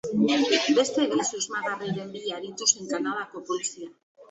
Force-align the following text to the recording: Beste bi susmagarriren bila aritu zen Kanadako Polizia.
Beste 0.77 1.03
bi 1.11 1.25
susmagarriren 1.33 2.11
bila 2.17 2.33
aritu 2.41 2.71
zen 2.73 2.91
Kanadako 2.95 3.47
Polizia. 3.53 3.95